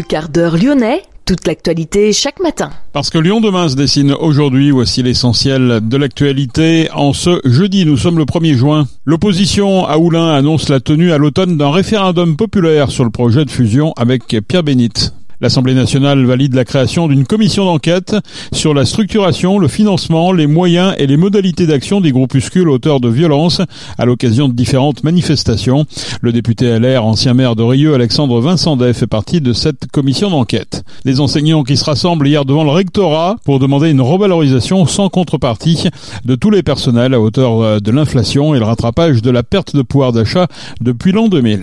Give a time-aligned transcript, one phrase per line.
[0.00, 2.70] Le quart d'heure lyonnais, toute l'actualité chaque matin.
[2.94, 6.88] Parce que Lyon demain se dessine aujourd'hui, voici l'essentiel de l'actualité.
[6.94, 8.86] En ce jeudi, nous sommes le 1er juin.
[9.04, 13.50] L'opposition à Oulin annonce la tenue à l'automne d'un référendum populaire sur le projet de
[13.50, 15.12] fusion avec Pierre Bénite.
[15.40, 18.14] L'Assemblée nationale valide la création d'une commission d'enquête
[18.52, 23.08] sur la structuration, le financement, les moyens et les modalités d'action des groupuscules auteurs de
[23.08, 23.62] violences
[23.96, 25.86] à l'occasion de différentes manifestations.
[26.20, 30.84] Le député LR, ancien maire de Rieux, Alexandre Vincent fait partie de cette commission d'enquête.
[31.06, 35.88] Les enseignants qui se rassemblent hier devant le rectorat pour demander une revalorisation sans contrepartie
[36.26, 39.82] de tous les personnels à hauteur de l'inflation et le rattrapage de la perte de
[39.82, 40.48] pouvoir d'achat
[40.82, 41.62] depuis l'an 2000.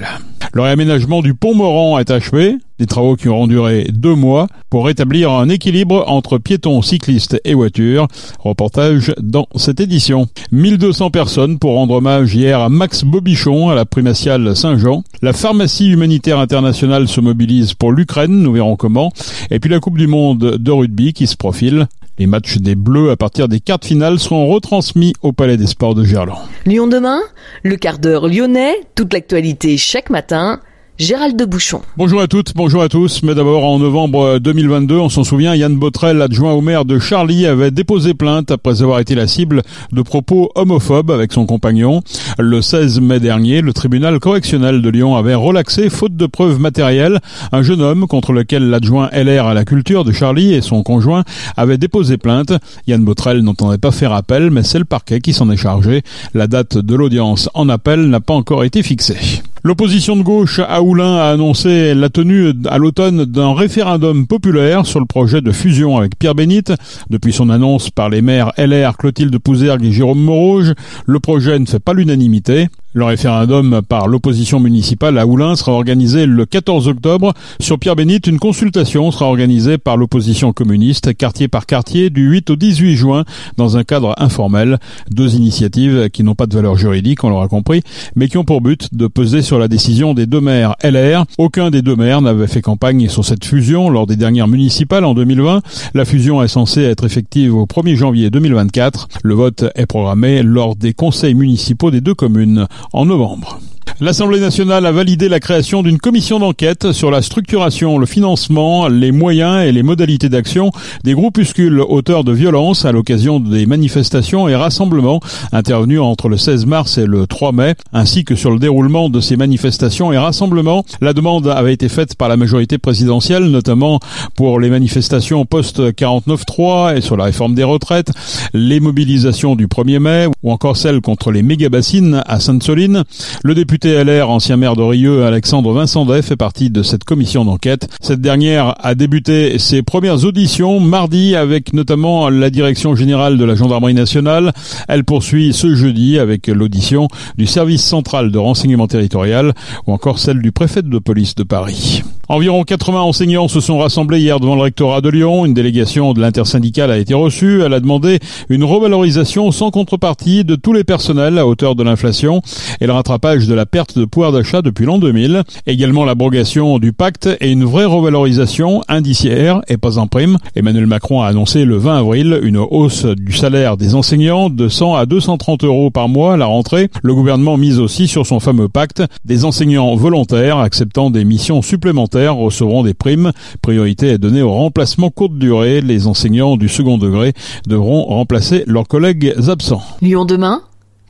[0.54, 2.55] Le réaménagement du pont Moran est achevé.
[2.80, 7.54] Des travaux qui auront duré deux mois pour rétablir un équilibre entre piétons, cyclistes et
[7.54, 8.08] voitures.
[8.40, 10.27] Reportage dans cette édition.
[10.52, 15.04] 1200 personnes pour rendre hommage hier à Max Bobichon à la primatiale Saint-Jean.
[15.21, 19.12] La pharmacie humanitaire internationale se mobilise pour l'Ukraine, nous verrons comment.
[19.49, 21.88] Et puis la Coupe du Monde de rugby qui se profile.
[22.20, 25.93] Les matchs des Bleus à partir des quarts finales seront retransmis au Palais des Sports
[25.93, 26.40] de Gerland.
[26.65, 27.20] Lyon demain,
[27.62, 30.59] le quart d'heure lyonnais, toute l'actualité chaque matin
[30.99, 31.81] Gérald de Bouchon.
[31.95, 33.21] Bonjour à toutes, bonjour à tous.
[33.21, 37.45] Mais d'abord, en novembre 2022, on s'en souvient, Yann Botrel, adjoint au maire de Charlie,
[37.45, 42.01] avait déposé plainte après avoir été la cible de propos homophobes avec son compagnon.
[42.40, 47.20] Le 16 mai dernier, le tribunal correctionnel de Lyon avait relaxé, faute de preuves matérielles,
[47.51, 51.23] un jeune homme contre lequel l'adjoint LR à la culture de Charlie et son conjoint
[51.57, 52.53] avaient déposé plainte.
[52.87, 56.01] Yann Botrel n'entendait pas faire appel, mais c'est le parquet qui s'en est chargé.
[56.34, 59.43] La date de l'audience en appel n'a pas encore été fixée.
[59.63, 65.00] L'opposition de gauche à Oulin a annoncé la tenue à l'automne d'un référendum populaire sur
[65.00, 66.74] le projet de fusion avec Pierre Bénite.
[67.09, 70.74] Depuis son annonce par les maires LR Clotilde Pouzergue et Jérôme Morouge,
[71.06, 72.68] le projet ne fait pas l'unanimité.
[72.97, 77.35] Le référendum par l'opposition municipale à Oulin sera organisé le 14 octobre.
[77.59, 82.50] Sur Pierre Bénite, une consultation sera organisée par l'opposition communiste, quartier par quartier, du 8
[82.50, 83.24] au 18 juin,
[83.56, 84.80] dans un cadre informel.
[85.12, 87.84] Deux initiatives qui n'ont pas de valeur juridique, on l'aura compris,
[88.16, 91.25] mais qui ont pour but de peser sur la décision des deux maires LR.
[91.38, 95.13] Aucun des deux maires n'avait fait campagne sur cette fusion lors des dernières municipales en
[95.13, 95.62] 2020.
[95.94, 99.07] La fusion est censée être effective au 1er janvier 2024.
[99.22, 103.58] Le vote est programmé lors des conseils municipaux des deux communes en novembre.
[104.00, 109.12] L'Assemblée nationale a validé la création d'une commission d'enquête sur la structuration, le financement, les
[109.12, 110.69] moyens et les modalités d'action
[111.03, 115.19] des groupuscules auteurs de violences à l'occasion des manifestations et rassemblements
[115.52, 119.19] intervenus entre le 16 mars et le 3 mai, ainsi que sur le déroulement de
[119.19, 120.84] ces manifestations et rassemblements.
[121.02, 124.00] La demande avait été faite par la majorité présidentielle, notamment
[124.36, 128.12] pour les manifestations post-49-3 et sur la réforme des retraites,
[128.53, 133.03] les mobilisations du 1er mai ou encore celles contre les méga-bassines à Sainte-Soline.
[133.44, 137.88] Le député LR, ancien maire de Rieux, Alexandre Vincent fait partie de cette commission d'enquête.
[138.02, 143.56] Cette dernière a débuté ses premières auditions mardi avec notamment la direction générale de la
[143.56, 144.53] gendarmerie nationale.
[144.88, 149.53] Elle poursuit ce jeudi avec l'audition du service central de renseignement territorial
[149.86, 152.04] ou encore celle du préfet de police de Paris.
[152.30, 155.46] Environ 80 enseignants se sont rassemblés hier devant le rectorat de Lyon.
[155.46, 157.62] Une délégation de l'intersyndicale a été reçue.
[157.62, 162.42] Elle a demandé une revalorisation sans contrepartie de tous les personnels à hauteur de l'inflation
[162.82, 165.44] et le rattrapage de la perte de pouvoir d'achat depuis l'an 2000.
[165.68, 170.38] Également l'abrogation du pacte et une vraie revalorisation indiciaire et pas en prime.
[170.54, 174.96] Emmanuel Macron a annoncé le 20 avril une hausse du salaire des enseignants de 100
[174.96, 176.90] à 230 euros par mois à la rentrée.
[177.04, 179.02] Le gouvernement mise aussi sur son fameux pacte.
[179.24, 183.32] Des enseignants volontaires acceptant des missions supplémentaires recevront des primes.
[183.62, 185.82] Priorité est donnée au remplacement courte durée.
[185.82, 187.34] Les enseignants du second degré
[187.68, 189.84] devront remplacer leurs collègues absents.
[190.02, 190.62] Lyon demain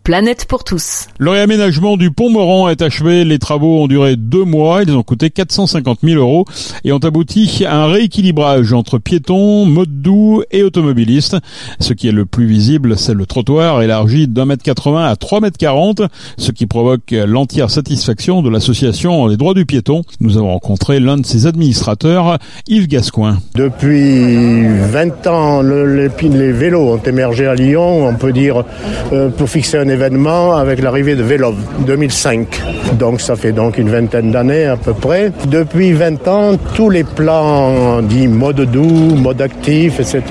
[0.08, 1.08] Planète pour tous.
[1.20, 3.26] Le réaménagement du pont Moran est achevé.
[3.26, 4.84] Les travaux ont duré deux mois.
[4.84, 6.46] Ils ont coûté 450 000 euros
[6.86, 11.36] et ont abouti à un rééquilibrage entre piétons, modes doux et automobilistes.
[11.82, 15.42] Ce qui est le plus visible, c'est le trottoir élargi d'un mètre 80 à 3
[15.42, 16.04] mètres 40,
[16.38, 20.04] ce qui provoque l'entière satisfaction de l'association des droits du piéton.
[20.22, 22.38] Nous avons rencontré l'un de ses administrateurs,
[22.70, 23.40] Yves Gascoin.
[23.56, 28.64] Depuis 20 ans, le, les, vélos ont émergé à Lyon, on peut dire,
[29.12, 31.56] euh, pour fixer un événement avec l'arrivée de Vélov
[31.88, 32.62] 2005.
[33.00, 35.32] Donc ça fait donc une vingtaine d'années à peu près.
[35.48, 40.22] Depuis 20 ans, tous les plans dits mode doux, mode actif, etc.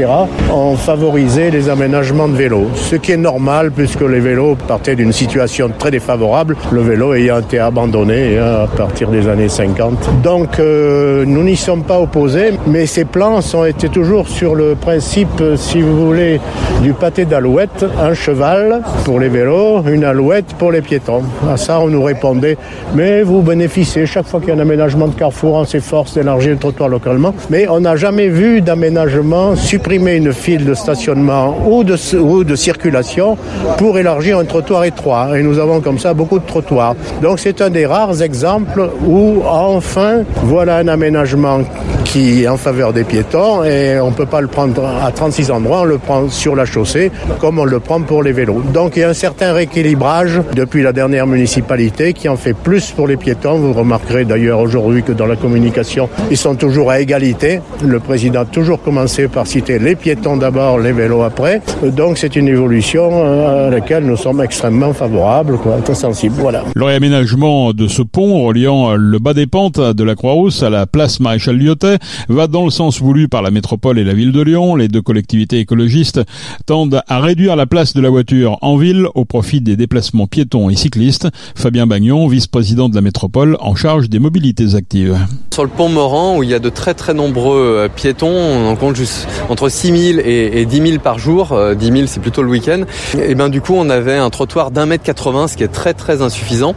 [0.52, 2.68] ont favorisé les aménagements de vélos.
[2.76, 7.40] Ce qui est normal puisque les vélos partaient d'une situation très défavorable, le vélo ayant
[7.40, 10.22] été abandonné hein, à partir des années 50.
[10.22, 14.76] Donc euh, nous n'y sommes pas opposés, mais ces plans ont été toujours sur le
[14.76, 16.40] principe, si vous voulez,
[16.82, 19.55] du pâté d'alouette, un cheval pour les vélos
[19.86, 21.22] une alouette pour les piétons.
[21.50, 22.56] À ça, on nous répondait,
[22.94, 26.50] mais vous bénéficiez chaque fois qu'il y a un aménagement de carrefour, on s'efforce d'élargir
[26.50, 27.34] le trottoir localement.
[27.50, 32.56] Mais on n'a jamais vu d'aménagement supprimer une file de stationnement ou de, ou de
[32.56, 33.36] circulation
[33.78, 35.38] pour élargir un trottoir étroit.
[35.38, 36.94] Et nous avons comme ça beaucoup de trottoirs.
[37.22, 41.60] Donc c'est un des rares exemples où enfin, voilà un aménagement
[42.04, 45.50] qui est en faveur des piétons et on ne peut pas le prendre à 36
[45.50, 47.10] endroits, on le prend sur la chaussée
[47.40, 48.62] comme on le prend pour les vélos.
[48.72, 52.90] Donc il y a un certain rééquilibrage depuis la dernière municipalité qui en fait plus
[52.92, 53.58] pour les piétons.
[53.58, 57.60] Vous remarquerez d'ailleurs aujourd'hui que dans la communication, ils sont toujours à égalité.
[57.84, 61.60] Le président a toujours commencé par citer les piétons d'abord, les vélos après.
[61.82, 66.36] Donc c'est une évolution euh, à laquelle nous sommes extrêmement favorables, très sensibles.
[66.38, 66.64] Voilà.
[66.74, 70.86] Le réaménagement de ce pont reliant le bas des pentes de la Croix-Rousse à la
[70.86, 71.98] place Maréchal Lyotet
[72.28, 74.76] va dans le sens voulu par la métropole et la ville de Lyon.
[74.76, 76.20] Les deux collectivités écologistes
[76.66, 80.76] tendent à réduire la place de la voiture en ville au des déplacements piétons et
[80.76, 81.28] cyclistes.
[81.54, 85.16] Fabien Bagnon, vice-président de la métropole en charge des mobilités actives.
[85.52, 88.68] Sur le pont Moran, où il y a de très très nombreux euh, piétons, on
[88.68, 91.48] en compte juste entre 6 000 et, et 10 000 par jour.
[91.48, 92.82] 10 euh, 000, c'est plutôt le week-end.
[93.18, 95.94] Et ben du coup, on avait un trottoir d'un mètre 80, ce qui est très
[95.94, 96.74] très insuffisant.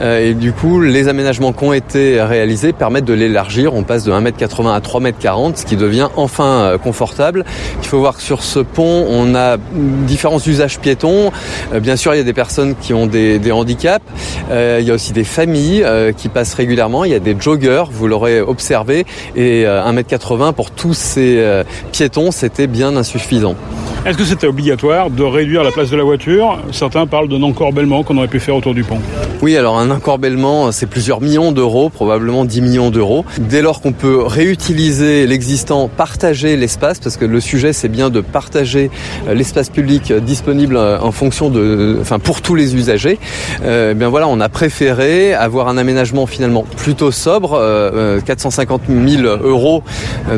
[0.00, 3.74] Euh, et du coup, les aménagements qui ont été réalisés permettent de l'élargir.
[3.74, 7.44] On passe de 1 mètre 80 à 3 mètres 40, ce qui devient enfin confortable.
[7.82, 9.56] Il faut voir que sur ce pont, on a
[10.06, 11.32] différents usages piétons.
[11.80, 14.04] Bien sûr, il y a des personnes qui ont des, des handicaps.
[14.50, 15.84] Il y a aussi des familles
[16.16, 17.04] qui passent régulièrement.
[17.04, 19.06] Il y a des joggers, vous l'aurez observé.
[19.36, 21.62] Et 1m80 pour tous ces
[21.92, 23.56] piétons, c'était bien insuffisant.
[24.04, 26.58] Est-ce que c'était obligatoire de réduire la place de la voiture?
[26.72, 28.98] Certains parlent d'un encorbellement qu'on aurait pu faire autour du pont.
[29.42, 33.24] Oui, alors un encorbellement, c'est plusieurs millions d'euros, probablement 10 millions d'euros.
[33.38, 38.20] Dès lors qu'on peut réutiliser l'existant, partager l'espace, parce que le sujet c'est bien de
[38.20, 38.90] partager
[39.32, 43.20] l'espace public disponible en fonction de, enfin pour tous les usagers.
[43.64, 49.22] Euh, bien voilà, on a préféré avoir un aménagement finalement plutôt sobre, euh, 450 000
[49.44, 49.84] euros,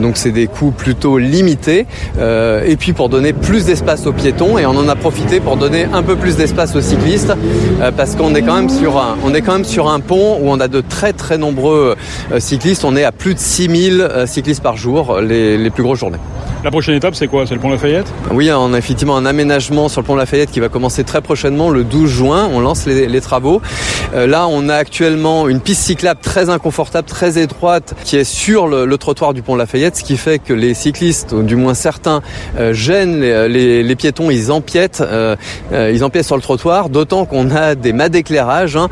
[0.03, 1.87] donc c'est des coûts plutôt limités.
[2.19, 5.39] Euh, et puis pour donner plus plus d'espace aux piétons et on en a profité
[5.39, 7.33] pour donner un peu plus d'espace aux cyclistes
[7.81, 10.41] euh, parce qu'on est quand même sur un, on est quand même sur un pont
[10.43, 11.95] où on a de très très nombreux
[12.33, 12.85] euh, cyclistes.
[12.85, 16.19] On est à plus de 6000 euh, cyclistes par jour les, les plus grosses journées.
[16.65, 17.47] La prochaine étape, c'est quoi?
[17.47, 18.11] C'est le pont Lafayette?
[18.31, 21.69] Oui, on a effectivement un aménagement sur le pont Lafayette qui va commencer très prochainement,
[21.69, 22.49] le 12 juin.
[22.51, 23.61] On lance les, travaux.
[24.15, 28.67] Euh, là, on a actuellement une piste cyclable très inconfortable, très étroite, qui est sur
[28.67, 32.23] le, trottoir du pont Lafayette, ce qui fait que les cyclistes, ou du moins certains,
[32.59, 35.37] euh, gênent les, piétons, ils empiètent, euh,
[35.71, 38.89] ils empiètent sur le trottoir, d'autant qu'on a des mâts d'éclairage hein,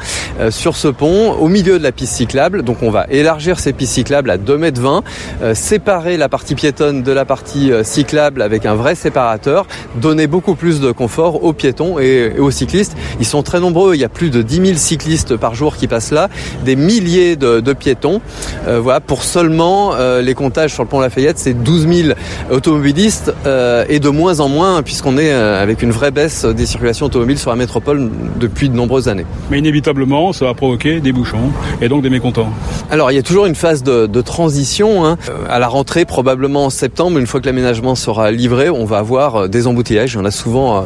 [0.50, 2.64] sur ce pont, au milieu de la piste cyclable.
[2.64, 7.02] Donc on va élargir ces pistes cyclables à 2 mètres 20, séparer la partie piétonne
[7.02, 9.66] de la partie euh, cyclable avec un vrai séparateur,
[9.96, 12.96] donner beaucoup plus de confort aux piétons et, aux cyclistes.
[13.20, 15.86] Ils sont très nombreux, il y a plus de 10 000 cyclistes par jour qui
[15.86, 16.28] passent là,
[16.64, 18.20] des milliers de, de piétons.
[18.66, 22.08] Euh, voilà, pour seulement euh, les comptages sur le pont Lafayette, c'est 12 000
[22.50, 27.06] automobilistes euh, et de moins en moins puisqu'on est avec une vraie baisse des circulations
[27.06, 29.26] automobiles sur la métropole depuis de nombreuses années.
[29.50, 32.50] Mais inévitablement, ça va provoquer des bouchons et donc des mécontents.
[32.90, 35.04] Alors il y a toujours une phase de, de transition.
[35.04, 35.18] Hein.
[35.48, 39.36] À la rentrée, probablement en septembre, une fois que l'aménagement sera livré, on va avoir
[39.36, 40.14] euh, des embouteillages.
[40.14, 40.84] Il en a souvent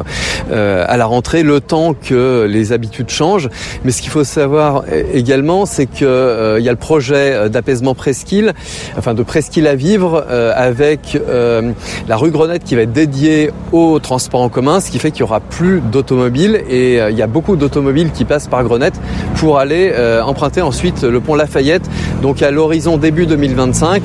[0.51, 3.49] euh, à la rentrée, le temps que les habitudes changent.
[3.85, 4.83] Mais ce qu'il faut savoir
[5.13, 8.53] également, c'est qu'il euh, y a le projet d'apaisement presqu'île,
[8.97, 11.71] enfin de presqu'île à vivre, euh, avec euh,
[12.07, 15.21] la rue Grenette qui va être dédiée au transport en commun, ce qui fait qu'il
[15.21, 18.99] y aura plus d'automobiles et il y a beaucoup d'automobiles qui passent par Grenette
[19.35, 19.93] pour aller
[20.23, 21.87] emprunter ensuite le pont Lafayette.
[22.21, 24.03] Donc à l'horizon début 2025,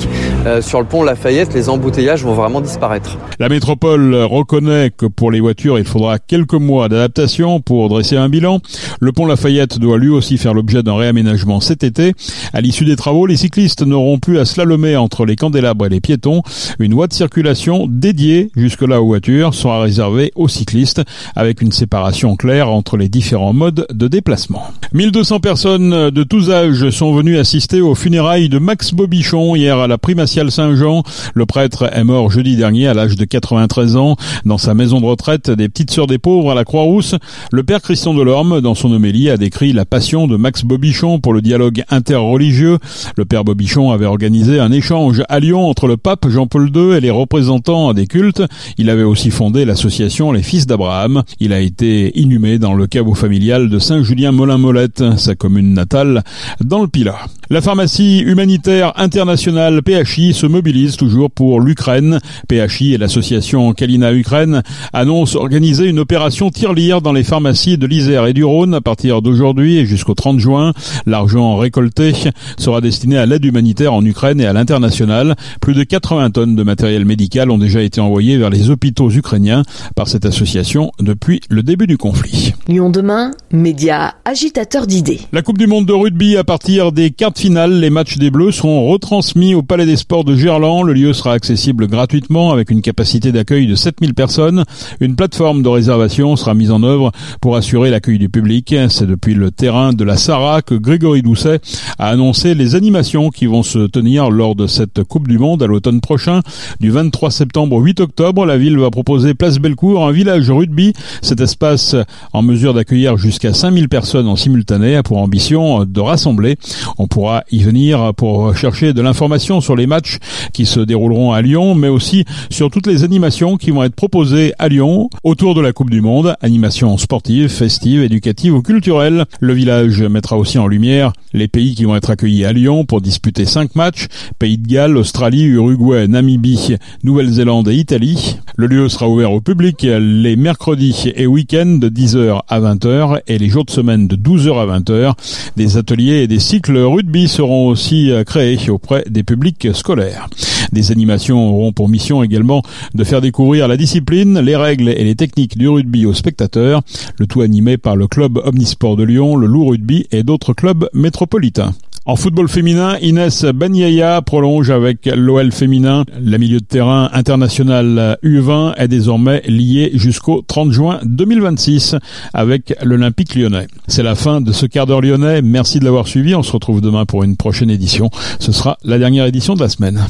[0.61, 3.18] sur le pont Lafayette, les embouteillages vont vraiment disparaître.
[3.38, 8.28] La métropole reconnaît que pour les voitures, il faudra quelques mois d'adaptation pour dresser un
[8.28, 8.61] bilan.
[9.00, 12.14] Le pont Lafayette doit lui aussi faire l'objet d'un réaménagement cet été.
[12.52, 16.00] À l'issue des travaux, les cyclistes n'auront plus à slalomer entre les candélabres et les
[16.00, 16.42] piétons.
[16.78, 21.02] Une voie de circulation dédiée jusque-là aux voitures sera réservée aux cyclistes
[21.37, 24.62] avec une séparation claire entre les différents modes de déplacement.
[24.92, 29.87] 1200 personnes de tous âges sont venues assister aux funérailles de Max Bobichon hier à
[29.87, 31.02] la primatiale Saint-Jean.
[31.35, 35.06] Le prêtre est mort jeudi dernier à l'âge de 93 ans dans sa maison de
[35.06, 37.14] retraite des Petites Sœurs des Pauvres à la Croix-Rousse.
[37.52, 41.34] Le père Christian Delorme, dans son homélie, a décrit la passion de Max Bobichon pour
[41.34, 42.78] le dialogue interreligieux.
[43.16, 47.00] Le père Bobichon avait organisé un échange à Lyon entre le pape Jean-Paul II et
[47.00, 48.42] les représentants des cultes.
[48.78, 51.22] Il avait aussi fondé l'association Les Fils d'Abraham.
[51.38, 56.22] Il a été inhumé dans le caveau familial de Saint-Julien-Molin-Molette, sa commune natale,
[56.64, 57.18] dans le Pilat.
[57.50, 62.18] La pharmacie humanitaire internationale PHI se mobilise toujours pour l'Ukraine.
[62.49, 64.62] PHI et l'association Kalina Ukraine
[64.93, 69.23] annoncent organiser une opération tir-lire dans les pharmacies de l'Isère et du Rhône à partir
[69.23, 70.73] d'aujourd'hui et jusqu'au 30 juin.
[71.07, 72.12] L'argent récolté
[72.59, 75.37] sera destiné à l'aide humanitaire en Ukraine et à l'international.
[75.61, 79.64] Plus de 80 tonnes de matériel médical ont déjà été envoyées vers les hôpitaux ukrainiens
[79.97, 82.55] par cette association depuis le début du conflit.
[82.69, 85.21] Lyon demain, média agitateur d'idées.
[85.33, 88.52] La Coupe du Monde de rugby à partir des quarts finales, les matchs des Bleus
[88.52, 90.87] seront retransmis au Palais des Sports de Gerland.
[90.87, 92.12] Le lieu sera accessible gratuitement
[92.52, 94.64] avec une capacité d'accueil de 7000 personnes.
[95.00, 98.75] Une plateforme de réservation sera mise en œuvre pour assurer l'accueil du public.
[98.90, 101.61] C'est depuis le terrain de la Sarah que Grégory Doucet
[101.99, 105.66] a annoncé les animations qui vont se tenir lors de cette Coupe du Monde à
[105.66, 106.40] l'automne prochain.
[106.81, 110.92] Du 23 septembre au 8 octobre, la ville va proposer Place Bellecour, un village rugby.
[111.23, 111.97] Cet espace
[112.35, 116.57] en mesure d'accueillir jusqu'à 5000 personnes en simultané a pour ambition de rassembler.
[116.99, 120.19] On pourra y venir pour chercher de l'information sur les matchs
[120.52, 122.01] qui se dérouleront à Lyon, mais aussi
[122.50, 126.00] sur toutes les animations qui vont être proposées à Lyon autour de la Coupe du
[126.00, 129.25] Monde, animations sportives, festives, éducatives ou culturelles.
[129.40, 133.00] Le village mettra aussi en lumière les pays qui vont être accueillis à Lyon pour
[133.00, 134.06] disputer cinq matchs,
[134.38, 138.37] Pays de Galles, Australie, Uruguay, Namibie, Nouvelle-Zélande et Italie.
[138.56, 143.38] Le lieu sera ouvert au public les mercredis et week-ends de 10h à 20h et
[143.38, 145.14] les jours de semaine de 12h à 20h.
[145.56, 150.28] Des ateliers et des cycles rugby seront aussi créés auprès des publics scolaires.
[150.73, 152.62] Des animations auront pour mission également
[152.94, 156.82] de faire découvrir la discipline, les règles et les techniques du rugby aux spectateurs,
[157.18, 160.88] le tout animé par le club Omnisport de Lyon, le Loup Rugby et d'autres clubs
[160.92, 161.72] métropolitains.
[162.04, 166.04] En football féminin, Inès Banyaya prolonge avec l'OL féminin.
[166.20, 171.94] La milieu de terrain international U20 est désormais lié jusqu'au 30 juin 2026
[172.34, 173.68] avec l'Olympique lyonnais.
[173.87, 175.42] C'est la fin de ce quart d'heure lyonnais.
[175.42, 176.34] Merci de l'avoir suivi.
[176.34, 178.11] On se retrouve demain pour une prochaine édition.
[178.40, 180.04] Ce sera la dernière édition de la semaine.